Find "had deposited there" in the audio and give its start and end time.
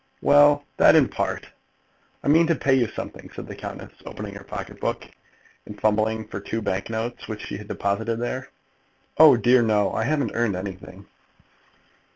7.57-8.49